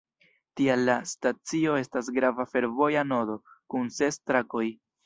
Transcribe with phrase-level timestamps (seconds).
[0.61, 3.41] Tial la stacio estas grava fervoja nodo,
[3.77, 4.69] kun ses trakoj.